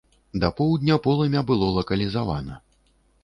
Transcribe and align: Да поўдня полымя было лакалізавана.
Да 0.43 0.47
поўдня 0.59 0.95
полымя 1.07 1.43
было 1.51 1.69
лакалізавана. 1.77 2.57